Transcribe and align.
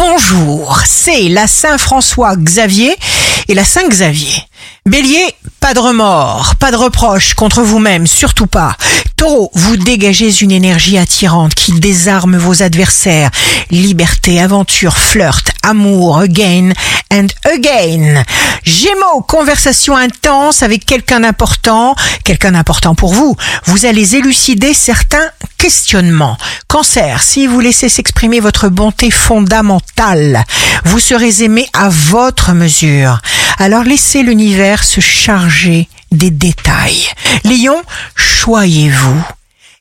bonjour, 0.00 0.80
c'est 0.86 1.28
la 1.28 1.46
Saint-François 1.46 2.34
Xavier 2.34 2.96
et 3.48 3.54
la 3.54 3.64
Saint-Xavier. 3.64 4.49
Bélier, 4.90 5.36
pas 5.60 5.72
de 5.72 5.78
remords, 5.78 6.56
pas 6.58 6.72
de 6.72 6.76
reproches 6.76 7.34
contre 7.34 7.62
vous-même, 7.62 8.08
surtout 8.08 8.48
pas. 8.48 8.76
Taureau, 9.14 9.52
vous 9.54 9.76
dégagez 9.76 10.42
une 10.42 10.50
énergie 10.50 10.98
attirante 10.98 11.54
qui 11.54 11.70
désarme 11.74 12.36
vos 12.36 12.64
adversaires. 12.64 13.30
Liberté, 13.70 14.40
aventure, 14.40 14.96
flirt, 14.96 15.52
amour, 15.62 16.18
again 16.18 16.72
and 17.12 17.28
again. 17.44 18.24
Gémeaux, 18.64 19.22
conversation 19.28 19.96
intense 19.96 20.64
avec 20.64 20.84
quelqu'un 20.84 21.20
d'important, 21.20 21.94
quelqu'un 22.24 22.50
d'important 22.50 22.96
pour 22.96 23.14
vous. 23.14 23.36
Vous 23.66 23.86
allez 23.86 24.16
élucider 24.16 24.74
certains 24.74 25.30
questionnements. 25.56 26.36
Cancer, 26.66 27.22
si 27.22 27.46
vous 27.46 27.60
laissez 27.60 27.88
s'exprimer 27.88 28.40
votre 28.40 28.68
bonté 28.68 29.12
fondamentale, 29.12 30.44
vous 30.84 30.98
serez 30.98 31.44
aimé 31.44 31.68
à 31.74 31.88
votre 31.88 32.54
mesure. 32.54 33.20
Alors 33.60 33.84
laissez 33.84 34.22
l'univers 34.22 34.82
se 34.82 35.02
charger 35.02 35.86
des 36.12 36.30
détails. 36.30 37.06
Lion, 37.44 37.76
choyez-vous, 38.16 39.22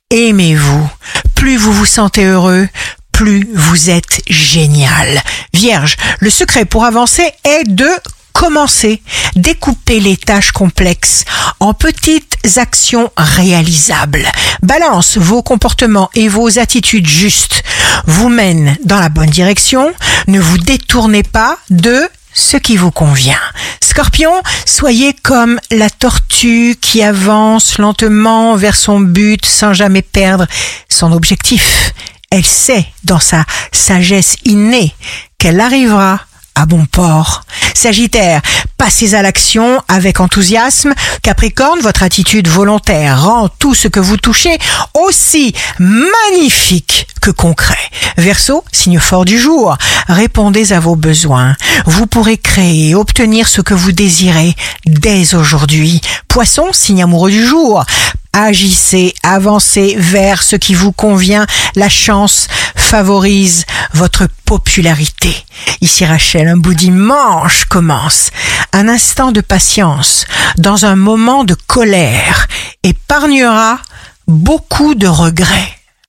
aimez-vous. 0.09 0.89
Plus 1.33 1.55
vous 1.55 1.71
vous 1.71 1.85
sentez 1.85 2.25
heureux, 2.25 2.67
plus 3.13 3.47
vous 3.55 3.89
êtes 3.89 4.21
génial. 4.27 5.23
Vierge, 5.53 5.95
le 6.19 6.29
secret 6.29 6.65
pour 6.65 6.83
avancer 6.83 7.31
est 7.45 7.63
de 7.69 7.87
commencer. 8.33 9.01
Découper 9.37 10.01
les 10.01 10.17
tâches 10.17 10.51
complexes 10.51 11.23
en 11.61 11.73
petites 11.73 12.37
actions 12.57 13.09
réalisables. 13.15 14.29
Balance, 14.61 15.17
vos 15.17 15.41
comportements 15.41 16.09
et 16.15 16.27
vos 16.27 16.59
attitudes 16.59 17.07
justes 17.07 17.63
vous 18.05 18.27
mènent 18.27 18.75
dans 18.83 18.99
la 18.99 19.07
bonne 19.07 19.29
direction. 19.29 19.93
Ne 20.27 20.41
vous 20.41 20.57
détournez 20.57 21.23
pas 21.23 21.57
de 21.69 22.09
ce 22.33 22.57
qui 22.57 22.77
vous 22.77 22.91
convient. 22.91 23.39
Scorpion, 23.81 24.33
soyez 24.65 25.13
comme 25.13 25.59
la 25.71 25.89
tortue 25.89 26.77
qui 26.79 27.01
avance 27.03 27.77
lentement 27.77 28.55
vers 28.55 28.75
son 28.75 28.99
but 28.99 29.45
sans 29.45 29.73
jamais 29.73 30.01
perdre 30.01 30.45
son 30.89 31.11
objectif. 31.11 31.93
Elle 32.31 32.45
sait 32.45 32.85
dans 33.03 33.19
sa 33.19 33.45
sagesse 33.71 34.35
innée 34.45 34.93
qu'elle 35.37 35.59
arrivera 35.59 36.21
à 36.55 36.65
bon 36.65 36.85
port. 36.85 37.43
Sagittaire, 37.73 38.41
passez 38.77 39.15
à 39.15 39.21
l'action 39.21 39.81
avec 39.87 40.19
enthousiasme. 40.19 40.93
Capricorne, 41.21 41.79
votre 41.79 42.03
attitude 42.03 42.47
volontaire 42.47 43.23
rend 43.23 43.47
tout 43.47 43.73
ce 43.73 43.87
que 43.87 43.99
vous 43.99 44.17
touchez 44.17 44.57
aussi 44.93 45.53
magnifique 45.79 47.07
que 47.21 47.31
concret. 47.31 47.88
Verseau, 48.19 48.65
signe 48.73 48.99
fort 48.99 49.23
du 49.23 49.39
jour, 49.39 49.77
répondez 50.09 50.73
à 50.73 50.81
vos 50.81 50.97
besoins. 50.97 51.55
Vous 51.85 52.05
pourrez 52.05 52.37
créer 52.37 52.89
et 52.89 52.95
obtenir 52.95 53.47
ce 53.47 53.61
que 53.61 53.73
vous 53.73 53.93
désirez 53.93 54.57
dès 54.85 55.35
aujourd'hui. 55.35 56.01
Poisson, 56.27 56.67
signe 56.73 57.01
amoureux 57.01 57.31
du 57.31 57.47
jour, 57.47 57.85
agissez, 58.33 59.13
avancez 59.23 59.95
vers 59.97 60.43
ce 60.43 60.57
qui 60.57 60.73
vous 60.73 60.91
convient. 60.91 61.47
La 61.77 61.87
chance 61.87 62.49
favorise 62.75 63.65
votre 63.93 64.27
popularité. 64.43 65.33
Ici 65.79 66.03
Rachel, 66.03 66.49
un 66.49 66.57
bout 66.57 66.73
dimanche 66.73 67.63
commence. 67.65 68.31
Un 68.73 68.89
instant 68.89 69.31
de 69.31 69.39
patience 69.39 70.25
dans 70.57 70.83
un 70.83 70.97
moment 70.97 71.45
de 71.45 71.55
colère 71.67 72.47
épargnera 72.83 73.79
beaucoup 74.27 74.93
de 74.93 75.07
regrets. 75.07 75.78